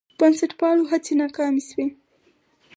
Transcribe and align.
بنسټپالو 0.19 0.83
هڅې 0.91 1.13
ناکامې 1.21 1.63
شوې. 1.69 1.87